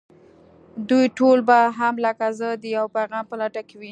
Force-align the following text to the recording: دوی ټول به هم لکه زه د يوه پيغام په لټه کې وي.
دوی 0.89 1.05
ټول 1.17 1.37
به 1.47 1.59
هم 1.79 1.93
لکه 2.05 2.25
زه 2.39 2.49
د 2.63 2.65
يوه 2.75 2.89
پيغام 2.97 3.23
په 3.29 3.35
لټه 3.41 3.61
کې 3.67 3.75
وي. 3.79 3.89